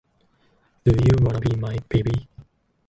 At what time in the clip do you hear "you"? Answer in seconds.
1.05-1.17